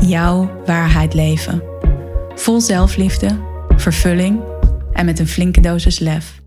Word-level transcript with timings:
jouw 0.00 0.62
waarheid 0.64 1.14
leven. 1.14 1.62
Vol 2.34 2.60
zelfliefde, 2.60 3.38
vervulling 3.76 4.42
en 4.92 5.04
met 5.04 5.18
een 5.18 5.26
flinke 5.26 5.60
dosis 5.60 5.98
lef. 5.98 6.42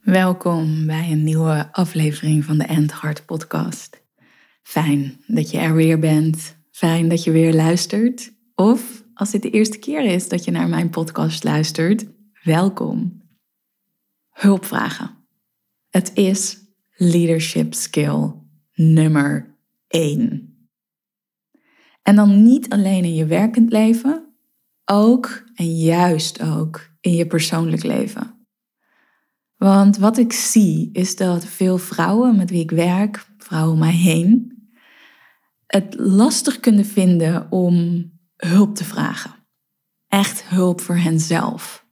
Welkom 0.00 0.86
bij 0.86 1.10
een 1.10 1.24
nieuwe 1.24 1.68
aflevering 1.72 2.44
van 2.44 2.58
de 2.58 2.64
End 2.64 3.00
Heart 3.00 3.26
Podcast. 3.26 4.02
Fijn 4.62 5.20
dat 5.26 5.50
je 5.50 5.58
er 5.58 5.74
weer 5.74 5.98
bent. 5.98 6.56
Fijn 6.70 7.08
dat 7.08 7.24
je 7.24 7.30
weer 7.30 7.54
luistert. 7.54 8.32
Of 8.54 9.04
als 9.14 9.30
dit 9.30 9.42
de 9.42 9.50
eerste 9.50 9.78
keer 9.78 10.04
is 10.04 10.28
dat 10.28 10.44
je 10.44 10.50
naar 10.50 10.68
mijn 10.68 10.90
podcast 10.90 11.44
luistert, 11.44 12.06
welkom. 12.42 13.22
Hulpvragen. 14.30 15.15
Het 15.96 16.10
is 16.14 16.58
leadership 16.96 17.74
skill 17.74 18.32
nummer 18.74 19.56
1. 19.88 20.68
En 22.02 22.16
dan 22.16 22.42
niet 22.42 22.68
alleen 22.68 23.04
in 23.04 23.14
je 23.14 23.26
werkend 23.26 23.72
leven, 23.72 24.36
ook 24.84 25.44
en 25.54 25.76
juist 25.76 26.42
ook 26.42 26.90
in 27.00 27.12
je 27.12 27.26
persoonlijk 27.26 27.82
leven. 27.82 28.46
Want 29.56 29.96
wat 29.96 30.18
ik 30.18 30.32
zie 30.32 30.90
is 30.92 31.16
dat 31.16 31.44
veel 31.44 31.78
vrouwen 31.78 32.36
met 32.36 32.50
wie 32.50 32.62
ik 32.62 32.70
werk, 32.70 33.26
vrouwen 33.38 33.72
om 33.72 33.78
mij 33.78 33.94
heen, 33.94 34.58
het 35.66 35.94
lastig 35.98 36.60
kunnen 36.60 36.86
vinden 36.86 37.50
om 37.50 38.10
hulp 38.36 38.74
te 38.74 38.84
vragen. 38.84 39.34
Echt 40.08 40.44
hulp 40.44 40.80
voor 40.80 40.96
henzelf. 40.96 41.86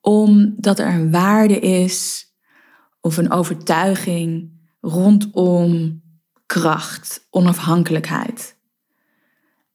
Omdat 0.00 0.78
er 0.78 0.94
een 0.94 1.10
waarde 1.10 1.60
is 1.60 2.24
of 3.06 3.16
een 3.16 3.30
overtuiging 3.30 4.50
rondom 4.80 6.00
kracht, 6.46 7.26
onafhankelijkheid. 7.30 8.56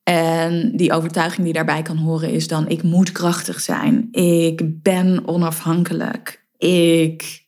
En 0.04 0.76
die 0.76 0.94
overtuiging 0.94 1.44
die 1.44 1.54
daarbij 1.54 1.82
kan 1.82 1.98
horen 1.98 2.30
is 2.30 2.48
dan: 2.48 2.68
ik 2.68 2.84
moet 2.84 3.12
krachtig 3.12 3.60
zijn, 3.60 4.08
ik 4.12 4.82
ben 4.82 5.28
onafhankelijk, 5.28 6.46
ik 6.58 7.46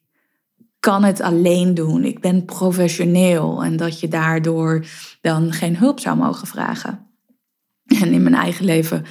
kan 0.79 1.03
het 1.03 1.21
alleen 1.21 1.73
doen, 1.73 2.03
ik 2.03 2.19
ben 2.19 2.45
professioneel 2.45 3.63
en 3.63 3.77
dat 3.77 3.99
je 3.99 4.07
daardoor 4.07 4.85
dan 5.21 5.51
geen 5.51 5.77
hulp 5.77 5.99
zou 5.99 6.17
mogen 6.17 6.47
vragen. 6.47 7.07
En 8.01 8.13
in 8.13 8.23
mijn 8.23 8.35
eigen 8.35 8.65
leven 8.65 9.05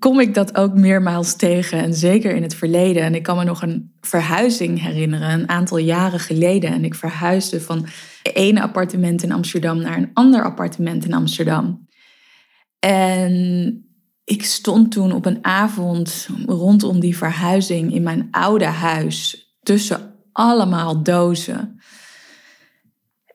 kom 0.00 0.20
ik 0.20 0.34
dat 0.34 0.56
ook 0.56 0.74
meermaals 0.74 1.36
tegen. 1.36 1.78
En 1.78 1.94
zeker 1.94 2.34
in 2.34 2.42
het 2.42 2.54
verleden. 2.54 3.02
En 3.02 3.14
ik 3.14 3.22
kan 3.22 3.36
me 3.36 3.44
nog 3.44 3.62
een 3.62 3.92
verhuizing 4.00 4.80
herinneren, 4.80 5.30
een 5.30 5.48
aantal 5.48 5.78
jaren 5.78 6.20
geleden. 6.20 6.70
En 6.70 6.84
ik 6.84 6.94
verhuisde 6.94 7.60
van 7.60 7.86
ene 8.22 8.62
appartement 8.62 9.22
in 9.22 9.32
Amsterdam 9.32 9.80
naar 9.80 9.96
een 9.96 10.10
ander 10.14 10.44
appartement 10.44 11.04
in 11.04 11.12
Amsterdam. 11.12 11.88
En 12.78 13.84
ik 14.24 14.44
stond 14.44 14.92
toen 14.92 15.12
op 15.12 15.26
een 15.26 15.44
avond 15.44 16.28
rondom 16.46 17.00
die 17.00 17.16
verhuizing 17.16 17.94
in 17.94 18.02
mijn 18.02 18.28
oude 18.30 18.64
huis 18.64 19.48
tussen 19.62 20.14
allemaal 20.32 21.02
dozen. 21.02 21.80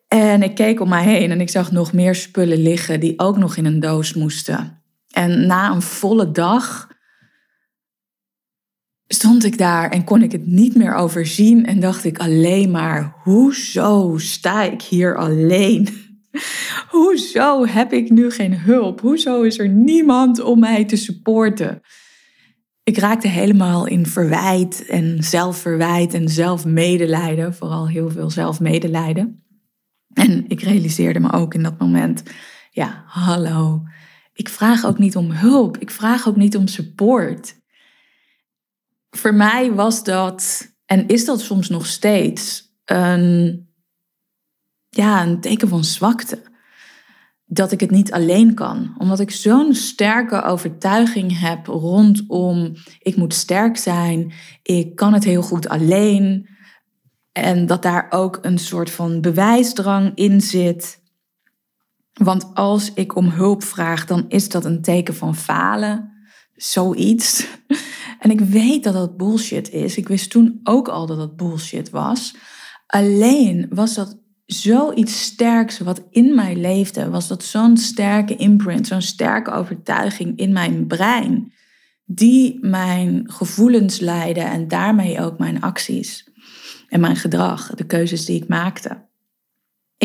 En 0.07 0.43
ik 0.43 0.55
keek 0.55 0.79
om 0.79 0.89
mij 0.89 1.03
heen 1.03 1.31
en 1.31 1.41
ik 1.41 1.49
zag 1.49 1.71
nog 1.71 1.93
meer 1.93 2.15
spullen 2.15 2.61
liggen 2.61 2.99
die 2.99 3.19
ook 3.19 3.37
nog 3.37 3.55
in 3.55 3.65
een 3.65 3.79
doos 3.79 4.13
moesten. 4.13 4.83
En 5.15 5.45
na 5.45 5.71
een 5.71 5.81
volle 5.81 6.31
dag 6.31 6.87
stond 9.07 9.43
ik 9.43 9.57
daar 9.57 9.89
en 9.89 10.03
kon 10.03 10.21
ik 10.21 10.31
het 10.31 10.45
niet 10.45 10.75
meer 10.75 10.93
overzien 10.93 11.65
en 11.65 11.79
dacht 11.79 12.03
ik 12.03 12.17
alleen 12.17 12.71
maar, 12.71 13.15
hoezo 13.23 14.17
sta 14.17 14.63
ik 14.63 14.81
hier 14.81 15.17
alleen? 15.17 15.87
Hoezo 16.89 17.65
heb 17.65 17.93
ik 17.93 18.09
nu 18.09 18.31
geen 18.31 18.59
hulp? 18.59 19.01
Hoezo 19.01 19.41
is 19.41 19.59
er 19.59 19.69
niemand 19.69 20.39
om 20.39 20.59
mij 20.59 20.85
te 20.85 20.95
supporten? 20.95 21.81
Ik 22.83 22.97
raakte 22.97 23.27
helemaal 23.27 23.87
in 23.87 24.05
verwijt 24.05 24.85
en 24.85 25.23
zelfverwijt 25.23 26.13
en 26.13 26.29
zelfmedelijden, 26.29 27.53
vooral 27.53 27.87
heel 27.87 28.09
veel 28.09 28.29
zelfmedelijden. 28.29 29.43
En 30.13 30.45
ik 30.47 30.61
realiseerde 30.61 31.19
me 31.19 31.31
ook 31.31 31.53
in 31.53 31.63
dat 31.63 31.79
moment, 31.79 32.23
ja, 32.71 33.03
hallo, 33.05 33.83
ik 34.35 34.49
vraag 34.49 34.85
ook 34.85 34.97
niet 34.97 35.15
om 35.15 35.31
hulp. 35.31 35.77
Ik 35.77 35.91
vraag 35.91 36.27
ook 36.27 36.35
niet 36.35 36.57
om 36.57 36.67
support. 36.67 37.55
Voor 39.09 39.33
mij 39.33 39.73
was 39.73 40.03
dat, 40.03 40.67
en 40.85 41.07
is 41.07 41.25
dat 41.25 41.41
soms 41.41 41.69
nog 41.69 41.85
steeds, 41.85 42.73
een, 42.85 43.67
ja, 44.89 45.23
een 45.23 45.41
teken 45.41 45.67
van 45.67 45.83
zwakte. 45.83 46.41
Dat 47.45 47.71
ik 47.71 47.79
het 47.79 47.91
niet 47.91 48.11
alleen 48.11 48.53
kan. 48.53 48.95
Omdat 48.97 49.19
ik 49.19 49.31
zo'n 49.31 49.73
sterke 49.73 50.41
overtuiging 50.41 51.39
heb 51.39 51.67
rondom 51.67 52.73
ik 52.99 53.15
moet 53.15 53.33
sterk 53.33 53.77
zijn, 53.77 54.33
ik 54.61 54.95
kan 54.95 55.13
het 55.13 55.23
heel 55.23 55.41
goed 55.41 55.67
alleen. 55.67 56.49
En 57.31 57.65
dat 57.65 57.81
daar 57.81 58.07
ook 58.09 58.39
een 58.41 58.57
soort 58.57 58.89
van 58.89 59.21
bewijsdrang 59.21 60.11
in 60.15 60.41
zit. 60.41 61.03
Want 62.15 62.51
als 62.53 62.93
ik 62.93 63.15
om 63.15 63.29
hulp 63.29 63.63
vraag, 63.63 64.05
dan 64.05 64.25
is 64.27 64.49
dat 64.49 64.65
een 64.65 64.81
teken 64.81 65.15
van 65.15 65.35
falen. 65.35 66.13
Zoiets. 66.55 67.47
En 68.19 68.31
ik 68.31 68.39
weet 68.39 68.83
dat 68.83 68.93
dat 68.93 69.17
bullshit 69.17 69.69
is. 69.69 69.97
Ik 69.97 70.07
wist 70.07 70.29
toen 70.29 70.59
ook 70.63 70.87
al 70.87 71.05
dat 71.05 71.17
dat 71.17 71.35
bullshit 71.35 71.89
was. 71.89 72.35
Alleen 72.87 73.67
was 73.69 73.93
dat 73.93 74.19
zoiets 74.45 75.21
sterks 75.21 75.79
wat 75.79 76.03
in 76.09 76.35
mij 76.35 76.55
leefde. 76.55 77.09
Was 77.09 77.27
dat 77.27 77.43
zo'n 77.43 77.77
sterke 77.77 78.35
imprint, 78.35 78.87
zo'n 78.87 79.01
sterke 79.01 79.51
overtuiging 79.51 80.37
in 80.37 80.53
mijn 80.53 80.87
brein. 80.87 81.53
Die 82.05 82.57
mijn 82.61 83.23
gevoelens 83.31 83.99
leidde 83.99 84.41
en 84.41 84.67
daarmee 84.67 85.19
ook 85.19 85.37
mijn 85.37 85.61
acties. 85.61 86.29
En 86.89 86.99
mijn 86.99 87.15
gedrag, 87.15 87.75
de 87.75 87.85
keuzes 87.85 88.25
die 88.25 88.41
ik 88.41 88.47
maakte. 88.47 89.04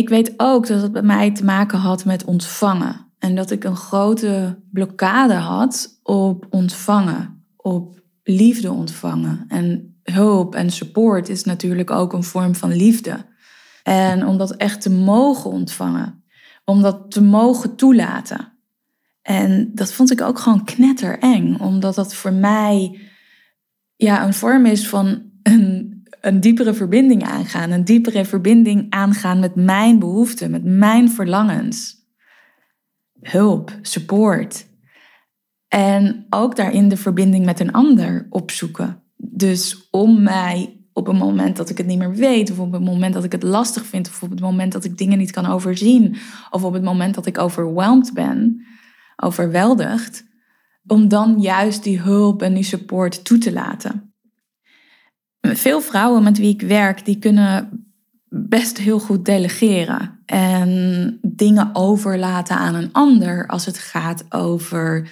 Ik 0.00 0.08
weet 0.08 0.34
ook 0.36 0.66
dat 0.66 0.82
het 0.82 0.92
bij 0.92 1.02
mij 1.02 1.30
te 1.30 1.44
maken 1.44 1.78
had 1.78 2.04
met 2.04 2.24
ontvangen. 2.24 3.06
En 3.18 3.34
dat 3.34 3.50
ik 3.50 3.64
een 3.64 3.76
grote 3.76 4.58
blokkade 4.70 5.34
had 5.34 6.00
op 6.02 6.46
ontvangen, 6.50 7.44
op 7.56 8.00
liefde 8.22 8.72
ontvangen. 8.72 9.44
En 9.48 10.00
hulp 10.02 10.54
en 10.54 10.70
support 10.70 11.28
is 11.28 11.44
natuurlijk 11.44 11.90
ook 11.90 12.12
een 12.12 12.22
vorm 12.22 12.54
van 12.54 12.72
liefde. 12.72 13.26
En 13.82 14.26
om 14.26 14.38
dat 14.38 14.56
echt 14.56 14.80
te 14.80 14.90
mogen 14.90 15.50
ontvangen, 15.50 16.24
om 16.64 16.82
dat 16.82 17.10
te 17.10 17.22
mogen 17.22 17.76
toelaten. 17.76 18.52
En 19.22 19.70
dat 19.74 19.92
vond 19.92 20.10
ik 20.10 20.20
ook 20.20 20.38
gewoon 20.38 20.64
knettereng, 20.64 21.60
omdat 21.60 21.94
dat 21.94 22.14
voor 22.14 22.32
mij 22.32 23.00
ja, 23.96 24.24
een 24.26 24.34
vorm 24.34 24.66
is 24.66 24.88
van 24.88 25.22
een 25.42 25.89
een 26.20 26.40
diepere 26.40 26.74
verbinding 26.74 27.22
aangaan. 27.22 27.70
Een 27.70 27.84
diepere 27.84 28.24
verbinding 28.24 28.86
aangaan 28.90 29.38
met 29.38 29.54
mijn 29.54 29.98
behoeften, 29.98 30.50
met 30.50 30.64
mijn 30.64 31.10
verlangens. 31.10 31.96
Hulp, 33.20 33.78
support. 33.82 34.66
En 35.68 36.26
ook 36.30 36.56
daarin 36.56 36.88
de 36.88 36.96
verbinding 36.96 37.44
met 37.44 37.60
een 37.60 37.72
ander 37.72 38.26
opzoeken. 38.30 39.02
Dus 39.16 39.88
om 39.90 40.22
mij 40.22 40.80
op 40.92 41.08
een 41.08 41.16
moment 41.16 41.56
dat 41.56 41.70
ik 41.70 41.78
het 41.78 41.86
niet 41.86 41.98
meer 41.98 42.14
weet, 42.14 42.50
of 42.50 42.58
op 42.58 42.72
het 42.72 42.84
moment 42.84 43.14
dat 43.14 43.24
ik 43.24 43.32
het 43.32 43.42
lastig 43.42 43.86
vind, 43.86 44.08
of 44.08 44.22
op 44.22 44.30
het 44.30 44.40
moment 44.40 44.72
dat 44.72 44.84
ik 44.84 44.98
dingen 44.98 45.18
niet 45.18 45.30
kan 45.30 45.46
overzien, 45.46 46.16
of 46.50 46.64
op 46.64 46.72
het 46.72 46.82
moment 46.82 47.14
dat 47.14 47.26
ik 47.26 47.38
overweldigd 47.38 48.12
ben, 48.14 48.66
overweldigd, 49.16 50.24
om 50.86 51.08
dan 51.08 51.40
juist 51.40 51.82
die 51.82 52.00
hulp 52.00 52.42
en 52.42 52.54
die 52.54 52.62
support 52.62 53.24
toe 53.24 53.38
te 53.38 53.52
laten 53.52 54.09
veel 55.40 55.80
vrouwen 55.80 56.22
met 56.22 56.38
wie 56.38 56.54
ik 56.54 56.62
werk, 56.62 57.04
die 57.04 57.18
kunnen 57.18 57.84
best 58.28 58.78
heel 58.78 59.00
goed 59.00 59.24
delegeren. 59.24 60.18
En 60.26 61.18
dingen 61.22 61.70
overlaten 61.72 62.56
aan 62.56 62.74
een 62.74 62.92
ander 62.92 63.46
als 63.46 63.66
het 63.66 63.78
gaat 63.78 64.24
over 64.28 65.10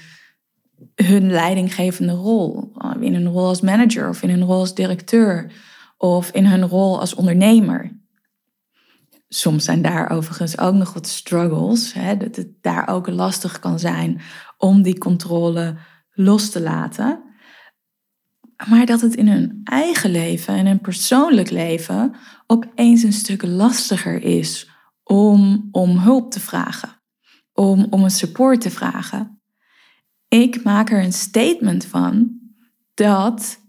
hun 0.94 1.30
leidinggevende 1.30 2.12
rol. 2.12 2.72
In 3.00 3.14
een 3.14 3.28
rol 3.28 3.46
als 3.46 3.60
manager 3.60 4.08
of 4.08 4.22
in 4.22 4.30
een 4.30 4.44
rol 4.44 4.58
als 4.58 4.74
directeur. 4.74 5.52
of 6.00 6.30
in 6.30 6.46
hun 6.46 6.66
rol 6.66 7.00
als 7.00 7.14
ondernemer. 7.14 7.96
Soms 9.28 9.64
zijn 9.64 9.82
daar 9.82 10.10
overigens 10.10 10.58
ook 10.58 10.74
nog 10.74 10.92
wat 10.92 11.06
struggles, 11.06 11.92
hè, 11.92 12.16
dat 12.16 12.36
het 12.36 12.48
daar 12.60 12.88
ook 12.88 13.08
lastig 13.08 13.58
kan 13.58 13.78
zijn 13.78 14.20
om 14.58 14.82
die 14.82 14.98
controle 14.98 15.76
los 16.12 16.50
te 16.50 16.60
laten. 16.60 17.27
Maar 18.66 18.86
dat 18.86 19.00
het 19.00 19.14
in 19.14 19.28
hun 19.28 19.60
eigen 19.64 20.10
leven 20.10 20.54
en 20.54 20.66
hun 20.66 20.80
persoonlijk 20.80 21.50
leven 21.50 22.14
opeens 22.46 23.02
een 23.02 23.12
stuk 23.12 23.42
lastiger 23.42 24.22
is 24.22 24.70
om, 25.02 25.68
om 25.72 25.98
hulp 25.98 26.30
te 26.30 26.40
vragen, 26.40 27.02
om, 27.52 27.86
om 27.90 28.04
een 28.04 28.10
support 28.10 28.60
te 28.60 28.70
vragen. 28.70 29.40
Ik 30.28 30.64
maak 30.64 30.90
er 30.90 31.04
een 31.04 31.12
statement 31.12 31.84
van 31.84 32.40
dat 32.94 33.60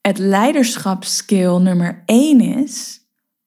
het 0.00 0.18
leiderschapskill 0.18 1.58
nummer 1.58 2.02
één 2.04 2.40
is 2.40 3.00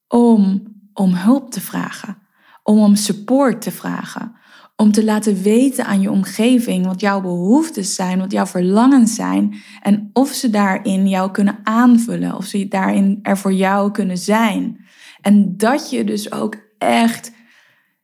om, 0.07 0.63
om 0.93 1.13
hulp 1.13 1.51
te 1.51 1.61
vragen, 1.61 2.17
om 2.63 2.79
om 2.79 2.95
support 2.95 3.61
te 3.61 3.71
vragen, 3.71 4.35
om 4.79 4.91
te 4.91 5.03
laten 5.03 5.41
weten 5.41 5.85
aan 5.85 6.01
je 6.01 6.11
omgeving 6.11 6.85
wat 6.85 6.99
jouw 6.99 7.21
behoeftes 7.21 7.95
zijn, 7.95 8.19
wat 8.19 8.31
jouw 8.31 8.45
verlangens 8.45 9.15
zijn 9.15 9.55
en 9.81 10.09
of 10.13 10.29
ze 10.29 10.49
daarin 10.49 11.07
jou 11.07 11.31
kunnen 11.31 11.59
aanvullen, 11.63 12.35
of 12.35 12.45
ze 12.45 12.67
daarin 12.67 13.19
er 13.21 13.37
voor 13.37 13.53
jou 13.53 13.91
kunnen 13.91 14.17
zijn. 14.17 14.85
En 15.21 15.57
dat 15.57 15.89
je 15.89 16.03
dus 16.03 16.31
ook 16.31 16.55
echt, 16.77 17.31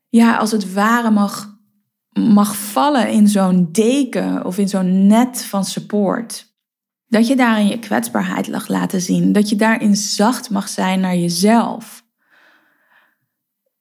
ja, 0.09 0.37
als 0.37 0.51
het 0.51 0.73
ware 0.73 1.11
mag, 1.11 1.57
mag 2.19 2.55
vallen 2.55 3.09
in 3.09 3.27
zo'n 3.27 3.69
deken 3.71 4.45
of 4.45 4.57
in 4.57 4.69
zo'n 4.69 5.07
net 5.07 5.45
van 5.45 5.65
support. 5.65 6.53
Dat 7.07 7.27
je 7.27 7.35
daarin 7.35 7.67
je 7.67 7.79
kwetsbaarheid 7.79 8.51
mag 8.51 8.67
laten 8.67 9.01
zien. 9.01 9.31
Dat 9.31 9.49
je 9.49 9.55
daarin 9.55 9.95
zacht 9.95 10.49
mag 10.49 10.69
zijn 10.69 10.99
naar 10.99 11.15
jezelf. 11.15 12.03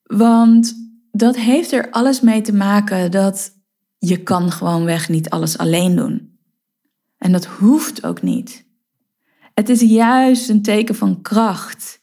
Want 0.02 0.83
dat 1.16 1.37
heeft 1.37 1.72
er 1.72 1.90
alles 1.90 2.20
mee 2.20 2.40
te 2.40 2.52
maken 2.52 3.11
dat 3.11 3.52
je 3.99 4.22
kan 4.22 4.50
gewoonweg 4.50 5.08
niet 5.08 5.31
alles 5.31 5.58
alleen 5.58 5.96
doen. 5.96 6.38
En 7.19 7.32
dat 7.32 7.44
hoeft 7.44 8.05
ook 8.05 8.22
niet. 8.22 8.66
Het 9.55 9.69
is 9.69 9.81
juist 9.81 10.49
een 10.49 10.62
teken 10.62 10.94
van 10.94 11.22
kracht 11.22 12.02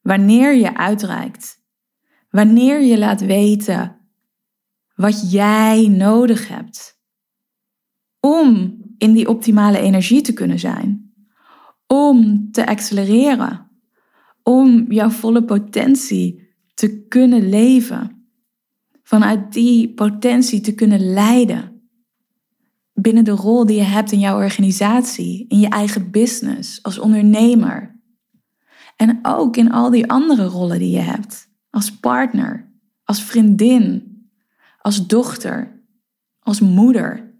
wanneer 0.00 0.54
je 0.54 0.76
uitreikt. 0.76 1.60
Wanneer 2.30 2.82
je 2.82 2.98
laat 2.98 3.20
weten 3.20 3.96
wat 4.94 5.30
jij 5.32 5.88
nodig 5.88 6.48
hebt 6.48 7.00
om 8.20 8.76
in 8.98 9.12
die 9.12 9.28
optimale 9.28 9.78
energie 9.78 10.20
te 10.20 10.32
kunnen 10.32 10.58
zijn. 10.58 11.14
Om 11.86 12.48
te 12.50 12.66
accelereren. 12.66 13.70
Om 14.42 14.92
jouw 14.92 15.10
volle 15.10 15.44
potentie 15.44 16.54
te 16.74 17.06
kunnen 17.08 17.48
leven. 17.48 18.21
Vanuit 19.12 19.52
die 19.52 19.94
potentie 19.94 20.60
te 20.60 20.74
kunnen 20.74 21.12
leiden. 21.12 21.90
Binnen 22.92 23.24
de 23.24 23.30
rol 23.30 23.66
die 23.66 23.76
je 23.76 23.82
hebt 23.82 24.12
in 24.12 24.18
jouw 24.18 24.36
organisatie, 24.36 25.44
in 25.48 25.60
je 25.60 25.68
eigen 25.68 26.10
business, 26.10 26.82
als 26.82 26.98
ondernemer. 26.98 28.00
En 28.96 29.18
ook 29.22 29.56
in 29.56 29.72
al 29.72 29.90
die 29.90 30.10
andere 30.10 30.44
rollen 30.44 30.78
die 30.78 30.90
je 30.90 31.00
hebt. 31.00 31.48
Als 31.70 31.98
partner, 31.98 32.72
als 33.04 33.22
vriendin, 33.22 34.16
als 34.78 35.06
dochter, 35.06 35.82
als 36.38 36.60
moeder 36.60 37.34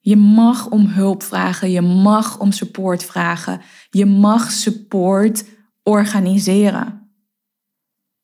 je 0.00 0.16
mag 0.16 0.70
om 0.70 0.86
hulp 0.86 1.22
vragen, 1.22 1.70
je 1.70 1.80
mag 1.80 2.40
om 2.40 2.52
support 2.52 3.04
vragen, 3.04 3.60
je 3.90 4.06
mag 4.06 4.50
support 4.50 5.44
organiseren. 5.82 7.10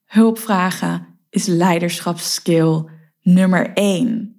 Hulp 0.05 0.39
vragen 0.39 1.12
is 1.33 1.47
leiderschapsskill 1.47 2.85
nummer 3.21 3.73
één. 3.73 4.37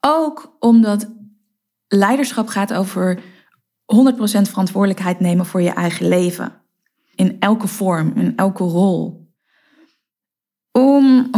Ook 0.00 0.56
omdat 0.58 1.12
leiderschap 1.88 2.48
gaat 2.48 2.72
over 2.72 3.18
100% 3.18 3.22
verantwoordelijkheid 4.42 5.20
nemen 5.20 5.46
voor 5.46 5.62
je 5.62 5.70
eigen 5.70 6.08
leven. 6.08 6.62
In 7.14 7.36
elke 7.40 7.66
vorm, 7.66 8.12
in 8.16 8.36
elke 8.36 8.64
rol. 8.64 9.30
Om 10.72 11.26
100% 11.26 11.30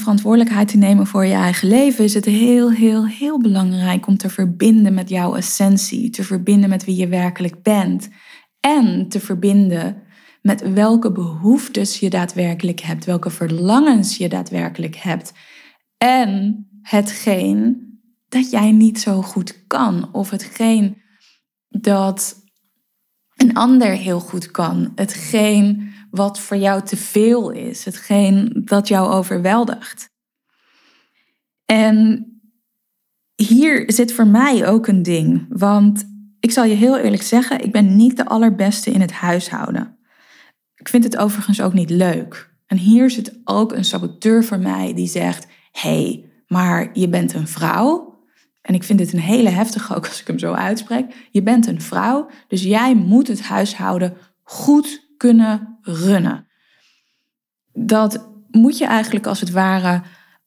verantwoordelijkheid 0.00 0.68
te 0.68 0.76
nemen 0.76 1.06
voor 1.06 1.26
je 1.26 1.34
eigen 1.34 1.68
leven 1.68 2.04
is 2.04 2.14
het 2.14 2.24
heel, 2.24 2.70
heel, 2.70 3.06
heel 3.06 3.40
belangrijk 3.40 4.06
om 4.06 4.16
te 4.16 4.30
verbinden 4.30 4.94
met 4.94 5.08
jouw 5.08 5.34
essentie, 5.34 6.10
te 6.10 6.24
verbinden 6.24 6.68
met 6.68 6.84
wie 6.84 6.96
je 6.96 7.08
werkelijk 7.08 7.62
bent 7.62 8.08
en 8.60 9.08
te 9.08 9.20
verbinden 9.20 10.02
met 10.44 10.72
welke 10.72 11.12
behoeftes 11.12 12.00
je 12.00 12.10
daadwerkelijk 12.10 12.80
hebt, 12.80 13.04
welke 13.04 13.30
verlangens 13.30 14.16
je 14.16 14.28
daadwerkelijk 14.28 14.96
hebt 14.96 15.32
en 15.96 16.66
hetgeen 16.82 17.82
dat 18.28 18.50
jij 18.50 18.72
niet 18.72 19.00
zo 19.00 19.22
goed 19.22 19.66
kan 19.66 20.12
of 20.12 20.30
hetgeen 20.30 21.02
dat 21.68 22.44
een 23.36 23.54
ander 23.54 23.90
heel 23.90 24.20
goed 24.20 24.50
kan, 24.50 24.92
hetgeen 24.94 25.92
wat 26.10 26.40
voor 26.40 26.56
jou 26.56 26.82
te 26.82 26.96
veel 26.96 27.50
is, 27.50 27.84
hetgeen 27.84 28.62
dat 28.64 28.88
jou 28.88 29.12
overweldigt. 29.12 30.10
En 31.64 32.26
hier 33.34 33.92
zit 33.92 34.12
voor 34.12 34.26
mij 34.26 34.68
ook 34.68 34.86
een 34.86 35.02
ding, 35.02 35.46
want 35.48 36.04
ik 36.40 36.50
zal 36.50 36.64
je 36.64 36.74
heel 36.74 36.98
eerlijk 36.98 37.22
zeggen, 37.22 37.64
ik 37.64 37.72
ben 37.72 37.96
niet 37.96 38.16
de 38.16 38.26
allerbeste 38.26 38.90
in 38.90 39.00
het 39.00 39.12
huishouden. 39.12 39.98
Ik 40.84 40.90
vind 40.90 41.04
het 41.04 41.16
overigens 41.16 41.60
ook 41.60 41.72
niet 41.72 41.90
leuk. 41.90 42.50
En 42.66 42.76
hier 42.76 43.10
zit 43.10 43.40
ook 43.44 43.72
een 43.72 43.84
saboteur 43.84 44.44
voor 44.44 44.58
mij 44.58 44.94
die 44.94 45.08
zegt: 45.08 45.46
hey, 45.72 46.30
maar 46.46 46.90
je 46.92 47.08
bent 47.08 47.34
een 47.34 47.48
vrouw. 47.48 48.22
En 48.62 48.74
ik 48.74 48.84
vind 48.84 48.98
dit 48.98 49.12
een 49.12 49.20
hele 49.20 49.48
heftige 49.48 49.94
ook 49.94 50.06
als 50.06 50.20
ik 50.20 50.26
hem 50.26 50.38
zo 50.38 50.52
uitspreek. 50.52 51.28
Je 51.30 51.42
bent 51.42 51.66
een 51.66 51.80
vrouw, 51.80 52.30
dus 52.48 52.62
jij 52.62 52.94
moet 52.94 53.28
het 53.28 53.42
huishouden 53.42 54.16
goed 54.42 55.14
kunnen 55.16 55.78
runnen. 55.82 56.46
Dat 57.72 58.30
moet 58.50 58.78
je 58.78 58.86
eigenlijk 58.86 59.26
als 59.26 59.40
het 59.40 59.50
ware 59.50 60.02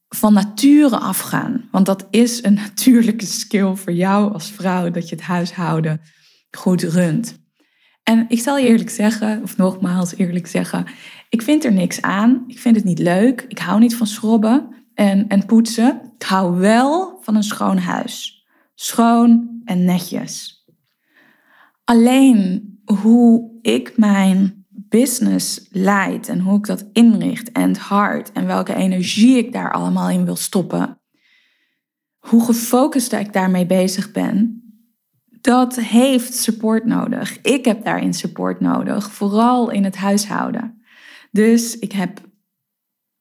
van 0.09 0.33
nature 0.33 0.97
afgaan. 0.97 1.67
Want 1.71 1.85
dat 1.85 2.07
is 2.09 2.43
een 2.43 2.59
natuurlijke 2.65 3.25
skill 3.25 3.75
voor 3.75 3.93
jou 3.93 4.33
als 4.33 4.51
vrouw, 4.51 4.89
dat 4.89 5.09
je 5.09 5.15
het 5.15 5.23
huishouden 5.23 6.01
goed 6.51 6.81
runt. 6.81 7.46
En 8.09 8.25
ik 8.27 8.39
zal 8.39 8.57
je 8.57 8.68
eerlijk 8.68 8.89
zeggen, 8.89 9.44
of 9.44 9.57
nogmaals 9.57 10.15
eerlijk 10.15 10.48
zeggen, 10.48 10.86
ik 11.30 11.42
vind 11.42 11.66
er 11.66 11.73
niks 11.73 12.02
aan. 12.02 12.44
Ik 12.47 12.59
vind 12.59 12.76
het 12.76 12.85
niet 12.85 12.99
leuk. 12.99 13.45
Ik 13.47 13.59
hou 13.59 13.80
niet 13.80 13.95
van 13.95 14.07
schrobben 14.07 14.68
en, 14.94 15.28
en 15.28 15.45
poetsen. 15.45 16.02
Ik 16.18 16.26
hou 16.26 16.57
wel 16.57 17.19
van 17.21 17.35
een 17.35 17.44
schoon 17.44 17.78
huis. 17.78 18.45
Schoon 18.76 19.61
en 19.66 19.85
netjes. 19.85 20.66
Alleen 21.83 22.64
hoe 22.85 23.57
ik 23.61 23.97
mijn 23.97 24.66
business 24.69 25.68
leidt 25.69 26.30
en 26.30 26.40
hoe 26.40 26.57
ik 26.57 26.66
dat 26.66 26.90
inricht 26.94 27.52
en 27.52 27.68
het 27.68 27.78
hart 27.78 28.31
en 28.31 28.45
welke 28.45 28.76
energie 28.76 29.37
ik 29.37 29.54
daar 29.54 29.71
allemaal 29.71 30.09
in 30.09 30.26
wil 30.26 30.35
stoppen, 30.35 31.02
hoe 32.18 32.45
gefocust 32.45 33.14
ik 33.14 33.33
daarmee 33.33 33.66
bezig 33.66 34.11
ben, 34.11 34.67
dat 35.47 35.75
heeft 35.75 36.33
support 36.33 36.85
nodig. 36.85 37.42
Ik 37.42 37.66
heb 37.66 37.83
daarin 37.83 38.13
support 38.13 38.59
nodig, 38.59 39.11
vooral 39.11 39.71
in 39.71 39.83
het 39.83 39.95
huishouden. 39.95 40.81
Dus 41.31 41.80
ik 41.80 41.92
heb 41.92 42.21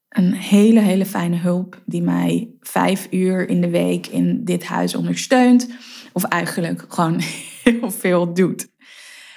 een 0.09 0.33
hele, 0.33 0.80
hele 0.80 1.06
fijne 1.06 1.37
hulp 1.37 1.83
die 1.85 2.02
mij 2.02 2.50
vijf 2.61 3.06
uur 3.11 3.49
in 3.49 3.61
de 3.61 3.71
week 3.71 4.06
in 4.06 4.45
dit 4.45 4.64
huis 4.64 4.95
ondersteunt. 4.95 5.68
Of 6.12 6.25
eigenlijk 6.25 6.85
gewoon 6.88 7.21
heel 7.64 7.90
veel 7.90 8.35
doet. 8.35 8.68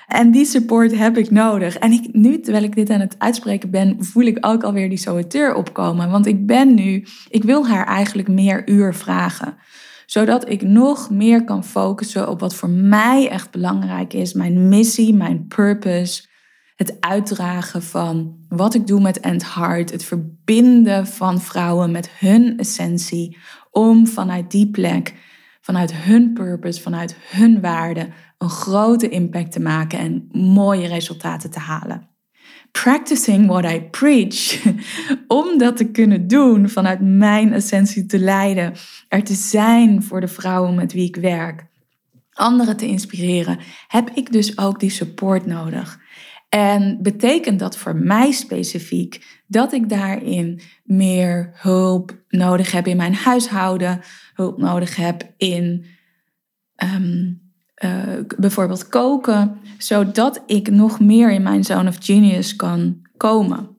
En 0.07 0.31
die 0.31 0.45
support 0.45 0.97
heb 0.97 1.17
ik 1.17 1.31
nodig. 1.31 1.77
En 1.77 1.91
ik, 1.91 2.13
nu, 2.13 2.39
terwijl 2.39 2.63
ik 2.63 2.75
dit 2.75 2.89
aan 2.89 2.99
het 2.99 3.15
uitspreken 3.17 3.69
ben, 3.69 4.05
voel 4.05 4.23
ik 4.23 4.45
ook 4.45 4.63
alweer 4.63 4.89
die 4.89 4.97
saboteur 4.97 5.55
opkomen. 5.55 6.09
Want 6.09 6.25
ik 6.25 6.45
ben 6.45 6.73
nu, 6.73 7.05
ik 7.27 7.43
wil 7.43 7.67
haar 7.67 7.85
eigenlijk 7.85 8.27
meer 8.27 8.69
uur 8.69 8.95
vragen. 8.95 9.57
Zodat 10.09 10.49
ik 10.49 10.61
nog 10.61 11.09
meer 11.09 11.43
kan 11.43 11.63
focussen 11.63 12.29
op 12.29 12.39
wat 12.39 12.55
voor 12.55 12.69
mij 12.69 13.29
echt 13.29 13.51
belangrijk 13.51 14.13
is. 14.13 14.33
Mijn 14.33 14.69
missie, 14.69 15.13
mijn 15.13 15.47
purpose. 15.47 16.27
Het 16.75 16.97
uitdragen 16.99 17.83
van 17.83 18.37
wat 18.47 18.73
ik 18.73 18.87
doe 18.87 19.01
met 19.01 19.19
End 19.19 19.53
Heart. 19.53 19.91
Het 19.91 20.03
verbinden 20.03 21.07
van 21.07 21.41
vrouwen 21.41 21.91
met 21.91 22.09
hun 22.09 22.57
essentie. 22.57 23.37
Om 23.71 24.07
vanuit 24.07 24.51
die 24.51 24.69
plek, 24.69 25.13
vanuit 25.61 25.93
hun 25.93 26.33
purpose, 26.33 26.81
vanuit 26.81 27.15
hun 27.19 27.61
waarde 27.61 28.09
een 28.37 28.49
grote 28.49 29.09
impact 29.09 29.51
te 29.51 29.59
maken 29.59 29.99
en 29.99 30.27
mooie 30.31 30.87
resultaten 30.87 31.51
te 31.51 31.59
halen. 31.59 32.08
Practicing 32.71 33.47
what 33.47 33.71
I 33.71 33.81
preach. 33.81 34.65
Om 35.27 35.57
dat 35.57 35.77
te 35.77 35.91
kunnen 35.91 36.27
doen, 36.27 36.69
vanuit 36.69 36.99
mijn 37.01 37.53
essentie 37.53 38.05
te 38.05 38.19
leiden, 38.19 38.73
er 39.07 39.23
te 39.23 39.33
zijn 39.33 40.03
voor 40.03 40.21
de 40.21 40.27
vrouwen 40.27 40.75
met 40.75 40.93
wie 40.93 41.07
ik 41.07 41.15
werk. 41.15 41.67
anderen 42.33 42.77
te 42.77 42.87
inspireren, 42.87 43.59
heb 43.87 44.09
ik 44.09 44.31
dus 44.31 44.57
ook 44.57 44.79
die 44.79 44.89
support 44.89 45.45
nodig. 45.45 45.99
En 46.49 47.01
betekent 47.01 47.59
dat 47.59 47.77
voor 47.77 47.95
mij 47.95 48.31
specifiek 48.31 49.41
dat 49.47 49.73
ik 49.73 49.89
daarin 49.89 50.61
meer 50.83 51.51
hulp 51.53 52.23
nodig 52.27 52.71
heb 52.71 52.87
in 52.87 52.97
mijn 52.97 53.13
huishouden, 53.13 54.01
hulp 54.33 54.57
nodig 54.57 54.95
heb 54.95 55.33
in 55.37 55.85
ehm, 56.75 57.31
eh, 57.79 57.91
bijvoorbeeld 58.37 58.87
koken, 58.87 59.59
zodat 59.77 60.43
ik 60.45 60.69
nog 60.69 60.99
meer 60.99 61.31
in 61.31 61.43
mijn 61.43 61.63
zone 61.63 61.89
of 61.89 61.97
genius 61.99 62.55
kan 62.55 63.01
komen. 63.17 63.77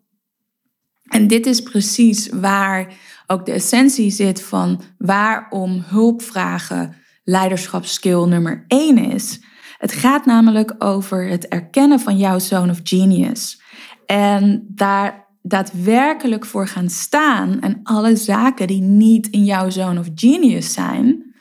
En 1.09 1.27
dit 1.27 1.47
is 1.47 1.63
precies 1.63 2.29
waar 2.29 2.93
ook 3.27 3.47
de 3.47 3.53
essentie 3.53 4.11
zit 4.11 4.43
van 4.43 4.81
waarom 4.99 5.83
hulpvragen 5.87 6.95
leiderschapsskill 7.25 8.25
nummer 8.25 8.65
1 8.69 8.99
is. 8.99 9.41
Het 9.79 9.93
gaat 9.93 10.27
namelijk 10.27 10.75
over 10.79 11.29
het 11.29 11.49
erkennen 11.49 12.01
van 12.01 12.17
jouw 12.17 12.39
zone 12.39 12.71
of 12.71 12.81
genius. 12.83 13.63
En 14.07 14.65
daar 14.69 15.27
daadwerkelijk 15.43 16.47
voor 16.47 16.69
gaan 16.69 16.91
staan 16.91 17.61
en 17.61 17.81
alle 17.83 18.17
zaken 18.17 18.67
die 18.67 18.83
niet 18.83 19.27
in 19.27 19.45
jouw 19.45 19.71
zone 19.71 20.01
of 20.01 20.09
genius 20.15 20.73
zijn, 20.73 21.35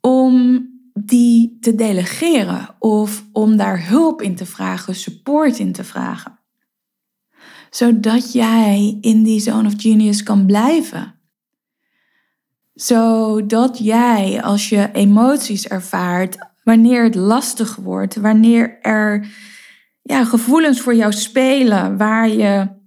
om 0.00 0.64
die 0.94 1.56
te 1.60 1.74
delegeren 1.74 2.76
of 2.78 3.24
om 3.32 3.56
daar 3.56 3.86
hulp 3.88 4.22
in 4.22 4.36
te 4.36 4.46
vragen, 4.46 4.94
support 4.94 5.58
in 5.58 5.72
te 5.72 5.84
vragen. 5.84 6.38
Zodat 7.70 8.32
jij 8.32 8.98
in 9.00 9.22
die 9.22 9.40
zone 9.40 9.68
of 9.68 9.74
genius 9.76 10.22
kan 10.22 10.46
blijven. 10.46 11.14
Zodat 12.74 13.78
jij, 13.78 14.42
als 14.42 14.68
je 14.68 14.90
emoties 14.92 15.68
ervaart, 15.68 16.36
wanneer 16.64 17.04
het 17.04 17.14
lastig 17.14 17.76
wordt, 17.76 18.16
wanneer 18.16 18.78
er 18.80 19.26
ja, 20.02 20.24
gevoelens 20.24 20.80
voor 20.80 20.94
jou 20.94 21.12
spelen 21.12 21.96
waar 21.96 22.28
je 22.28 22.79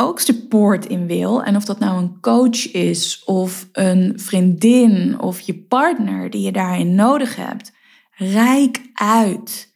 ook 0.00 0.20
support 0.20 0.86
in 0.86 1.06
wil. 1.06 1.42
En 1.42 1.56
of 1.56 1.64
dat 1.64 1.78
nou 1.78 1.98
een 1.98 2.20
coach 2.20 2.72
is 2.72 3.24
of 3.24 3.68
een 3.72 4.12
vriendin 4.20 5.20
of 5.20 5.40
je 5.40 5.54
partner 5.54 6.30
die 6.30 6.42
je 6.42 6.52
daarin 6.52 6.94
nodig 6.94 7.36
hebt. 7.36 7.72
Rijk 8.10 8.90
uit. 8.94 9.74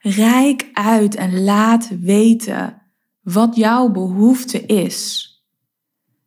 Rijk 0.00 0.70
uit 0.72 1.14
en 1.14 1.44
laat 1.44 1.90
weten 2.00 2.82
wat 3.22 3.56
jouw 3.56 3.88
behoefte 3.88 4.66
is. 4.66 5.30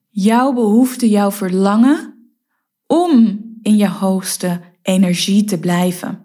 Jouw 0.10 0.54
behoefte, 0.54 1.10
jouw 1.10 1.32
verlangen 1.32 2.30
om 2.88 3.44
in 3.62 3.78
je 3.78 3.90
hoogste 3.90 4.62
energie 4.82 5.44
te 5.44 5.60
blijven. 5.60 6.25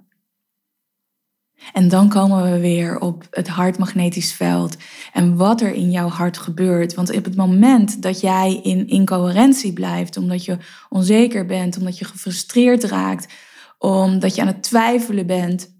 En 1.73 1.88
dan 1.88 2.09
komen 2.09 2.52
we 2.52 2.61
weer 2.61 2.99
op 2.99 3.26
het 3.31 3.49
hartmagnetisch 3.49 4.33
veld 4.33 4.76
en 5.12 5.37
wat 5.37 5.61
er 5.61 5.73
in 5.73 5.90
jouw 5.90 6.09
hart 6.09 6.38
gebeurt. 6.38 6.95
Want 6.95 7.17
op 7.17 7.25
het 7.25 7.37
moment 7.37 8.02
dat 8.02 8.21
jij 8.21 8.61
in 8.62 8.88
incoherentie 8.88 9.73
blijft, 9.73 10.17
omdat 10.17 10.45
je 10.45 10.57
onzeker 10.88 11.47
bent, 11.47 11.79
omdat 11.79 11.99
je 11.99 12.05
gefrustreerd 12.05 12.85
raakt, 12.85 13.33
omdat 13.79 14.35
je 14.35 14.40
aan 14.40 14.47
het 14.47 14.62
twijfelen 14.62 15.26
bent, 15.26 15.75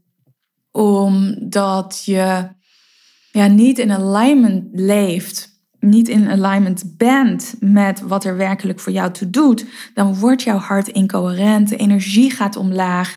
omdat 0.71 2.03
je 2.05 2.49
ja, 3.33 3.47
niet 3.47 3.79
in 3.79 3.93
alignment 3.93 4.65
leeft, 4.73 5.51
niet 5.81 6.09
in 6.09 6.31
alignment 6.31 6.97
bent 6.97 7.55
met 7.61 8.01
wat 8.01 8.25
er 8.25 8.37
werkelijk 8.37 8.81
voor 8.81 8.93
jou 8.93 9.13
toe 9.13 9.31
doet, 9.31 9.65
dan 9.95 10.19
wordt 10.19 10.43
jouw 10.43 10.59
hart 10.59 10.89
incoherent, 10.89 11.69
de 11.69 11.77
energie 11.77 12.31
gaat 12.31 12.57
omlaag 12.57 13.17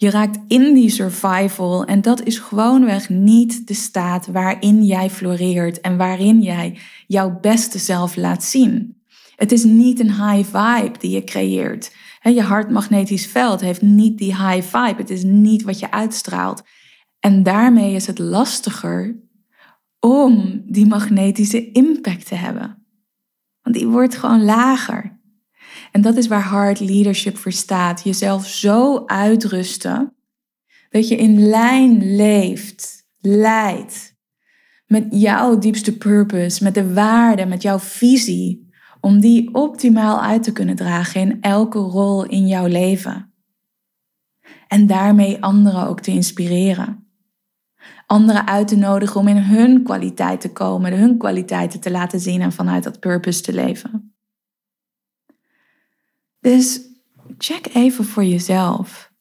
je 0.00 0.10
raakt 0.10 0.38
in 0.48 0.74
die 0.74 0.90
survival 0.90 1.84
en 1.84 2.00
dat 2.00 2.22
is 2.22 2.38
gewoonweg 2.38 3.08
niet 3.08 3.66
de 3.66 3.74
staat 3.74 4.26
waarin 4.26 4.84
jij 4.84 5.10
floreert 5.10 5.80
en 5.80 5.96
waarin 5.96 6.42
jij 6.42 6.78
jouw 7.06 7.38
beste 7.40 7.78
zelf 7.78 8.16
laat 8.16 8.44
zien. 8.44 9.02
Het 9.36 9.52
is 9.52 9.64
niet 9.64 10.00
een 10.00 10.12
high 10.12 10.56
vibe 10.56 10.98
die 10.98 11.10
je 11.10 11.24
creëert. 11.24 11.94
Je 12.22 12.42
hartmagnetisch 12.42 13.26
veld 13.26 13.60
heeft 13.60 13.82
niet 13.82 14.18
die 14.18 14.36
high 14.36 14.76
vibe. 14.76 15.00
Het 15.00 15.10
is 15.10 15.22
niet 15.22 15.62
wat 15.62 15.78
je 15.78 15.90
uitstraalt. 15.90 16.62
En 17.20 17.42
daarmee 17.42 17.94
is 17.94 18.06
het 18.06 18.18
lastiger 18.18 19.20
om 20.00 20.62
die 20.66 20.86
magnetische 20.86 21.72
impact 21.72 22.26
te 22.26 22.34
hebben. 22.34 22.86
Want 23.62 23.76
die 23.76 23.86
wordt 23.86 24.16
gewoon 24.16 24.44
lager. 24.44 25.17
En 25.92 26.00
dat 26.00 26.16
is 26.16 26.26
waar 26.26 26.42
hard 26.42 26.80
leadership 26.80 27.36
voor 27.36 27.52
staat. 27.52 28.02
Jezelf 28.02 28.46
zo 28.46 29.06
uitrusten 29.06 30.16
dat 30.90 31.08
je 31.08 31.16
in 31.16 31.48
lijn 31.48 32.16
leeft, 32.16 33.06
leidt 33.18 34.16
met 34.86 35.06
jouw 35.10 35.58
diepste 35.58 35.96
purpose, 35.96 36.64
met 36.64 36.74
de 36.74 36.94
waarde, 36.94 37.46
met 37.46 37.62
jouw 37.62 37.78
visie, 37.78 38.70
om 39.00 39.20
die 39.20 39.54
optimaal 39.54 40.22
uit 40.22 40.42
te 40.42 40.52
kunnen 40.52 40.76
dragen 40.76 41.20
in 41.20 41.40
elke 41.40 41.78
rol 41.78 42.24
in 42.24 42.46
jouw 42.46 42.66
leven. 42.66 43.32
En 44.68 44.86
daarmee 44.86 45.42
anderen 45.42 45.86
ook 45.86 46.00
te 46.00 46.10
inspireren. 46.10 47.06
Anderen 48.06 48.46
uit 48.46 48.68
te 48.68 48.76
nodigen 48.76 49.20
om 49.20 49.28
in 49.28 49.36
hun 49.36 49.82
kwaliteit 49.82 50.40
te 50.40 50.52
komen, 50.52 50.98
hun 50.98 51.18
kwaliteiten 51.18 51.80
te 51.80 51.90
laten 51.90 52.20
zien 52.20 52.40
en 52.40 52.52
vanuit 52.52 52.84
dat 52.84 53.00
purpose 53.00 53.42
te 53.42 53.52
leven. 53.52 54.17
Dus 56.40 56.80
check 57.38 57.74
even 57.74 58.04
voor 58.04 58.24
jezelf. 58.24 59.12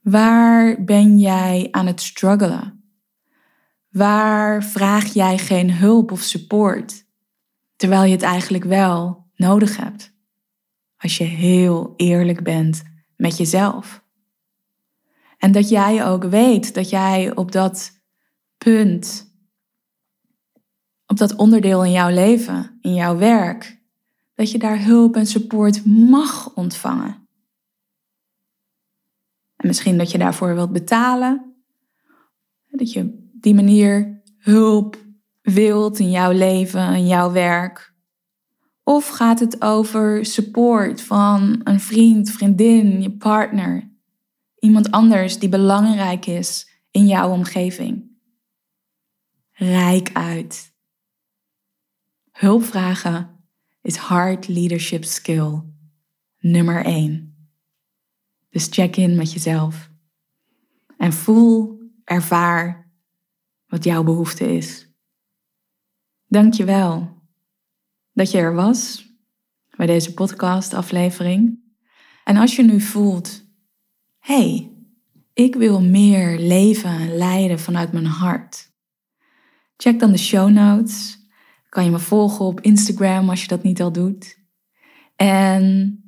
Waar 0.00 0.84
ben 0.84 1.18
jij 1.18 1.68
aan 1.70 1.86
het 1.86 2.00
struggelen? 2.00 2.84
Waar 3.88 4.64
vraag 4.64 5.12
jij 5.12 5.38
geen 5.38 5.72
hulp 5.72 6.12
of 6.12 6.20
support, 6.20 7.06
terwijl 7.76 8.04
je 8.04 8.12
het 8.12 8.22
eigenlijk 8.22 8.64
wel 8.64 9.26
nodig 9.34 9.76
hebt? 9.76 10.12
Als 10.96 11.18
je 11.18 11.24
heel 11.24 11.94
eerlijk 11.96 12.42
bent 12.42 12.82
met 13.16 13.36
jezelf. 13.36 14.04
En 15.38 15.52
dat 15.52 15.68
jij 15.68 16.06
ook 16.06 16.24
weet 16.24 16.74
dat 16.74 16.90
jij 16.90 17.36
op 17.36 17.52
dat 17.52 18.02
punt, 18.58 19.32
op 21.06 21.16
dat 21.16 21.34
onderdeel 21.34 21.84
in 21.84 21.90
jouw 21.90 22.10
leven, 22.10 22.78
in 22.80 22.94
jouw 22.94 23.16
werk, 23.16 23.82
dat 24.34 24.50
je 24.50 24.58
daar 24.58 24.84
hulp 24.84 25.16
en 25.16 25.26
support 25.26 25.84
mag 25.86 26.54
ontvangen. 26.54 27.28
En 29.56 29.66
misschien 29.66 29.98
dat 29.98 30.10
je 30.10 30.18
daarvoor 30.18 30.54
wilt 30.54 30.72
betalen. 30.72 31.54
Dat 32.70 32.92
je 32.92 33.00
op 33.00 33.12
die 33.32 33.54
manier 33.54 34.22
hulp 34.38 34.96
wilt 35.42 35.98
in 35.98 36.10
jouw 36.10 36.32
leven, 36.32 36.94
in 36.94 37.06
jouw 37.06 37.32
werk. 37.32 37.94
Of 38.82 39.08
gaat 39.08 39.40
het 39.40 39.62
over 39.62 40.26
support 40.26 41.02
van 41.02 41.60
een 41.64 41.80
vriend, 41.80 42.30
vriendin, 42.30 43.02
je 43.02 43.16
partner, 43.16 43.90
iemand 44.58 44.90
anders 44.90 45.38
die 45.38 45.48
belangrijk 45.48 46.26
is 46.26 46.68
in 46.90 47.06
jouw 47.06 47.30
omgeving? 47.30 48.12
Rijk 49.52 50.10
uit. 50.12 50.72
Hulp 52.30 52.64
vragen 52.64 53.33
is 53.84 53.96
hard 53.96 54.48
leadership 54.48 55.04
skill 55.04 55.62
nummer 56.38 56.84
1. 56.84 57.48
Dus 58.50 58.66
check 58.70 58.96
in 58.96 59.16
met 59.16 59.32
jezelf 59.32 59.90
en 60.98 61.12
voel, 61.12 61.80
ervaar 62.04 62.92
wat 63.66 63.84
jouw 63.84 64.02
behoefte 64.04 64.56
is. 64.56 64.88
Dank 66.26 66.54
je 66.54 66.64
wel 66.64 67.22
dat 68.12 68.30
je 68.30 68.38
er 68.38 68.54
was 68.54 69.06
bij 69.76 69.86
deze 69.86 70.14
podcast-aflevering. 70.14 71.62
En 72.24 72.36
als 72.36 72.56
je 72.56 72.62
nu 72.62 72.80
voelt, 72.80 73.44
hey, 74.18 74.72
ik 75.32 75.54
wil 75.54 75.82
meer 75.82 76.38
leven 76.38 76.90
en 76.90 77.16
leiden 77.16 77.58
vanuit 77.58 77.92
mijn 77.92 78.06
hart. 78.06 78.72
Check 79.76 80.00
dan 80.00 80.10
de 80.10 80.18
show 80.18 80.50
notes 80.50 81.23
kan 81.74 81.84
je 81.84 81.90
me 81.90 81.98
volgen 81.98 82.44
op 82.44 82.60
Instagram 82.60 83.30
als 83.30 83.42
je 83.42 83.48
dat 83.48 83.62
niet 83.62 83.82
al 83.82 83.92
doet. 83.92 84.38
En 85.16 85.98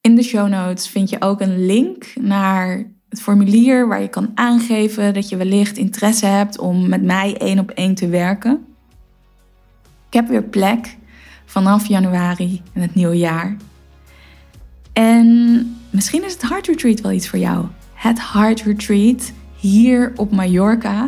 in 0.00 0.14
de 0.14 0.22
show 0.22 0.48
notes 0.48 0.88
vind 0.88 1.10
je 1.10 1.20
ook 1.20 1.40
een 1.40 1.66
link 1.66 2.12
naar 2.20 2.92
het 3.08 3.22
formulier 3.22 3.88
waar 3.88 4.00
je 4.00 4.08
kan 4.08 4.30
aangeven 4.34 5.14
dat 5.14 5.28
je 5.28 5.36
wellicht 5.36 5.76
interesse 5.76 6.26
hebt 6.26 6.58
om 6.58 6.88
met 6.88 7.02
mij 7.02 7.36
één 7.36 7.58
op 7.58 7.70
één 7.70 7.94
te 7.94 8.08
werken. 8.08 8.66
Ik 10.06 10.12
heb 10.12 10.28
weer 10.28 10.42
plek 10.42 10.96
vanaf 11.44 11.86
januari 11.86 12.62
in 12.72 12.80
het 12.82 12.94
nieuwe 12.94 13.18
jaar. 13.18 13.56
En 14.92 15.76
misschien 15.90 16.24
is 16.24 16.32
het 16.32 16.48
Heart 16.48 16.66
Retreat 16.66 17.00
wel 17.00 17.12
iets 17.12 17.28
voor 17.28 17.38
jou. 17.38 17.66
Het 17.94 18.32
Heart 18.32 18.62
Retreat 18.62 19.32
hier 19.56 20.12
op 20.16 20.32
Mallorca. 20.32 21.06